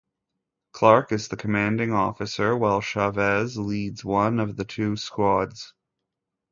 [0.73, 5.75] Clark is the commanding officer, while Chavez leads one of the two squads.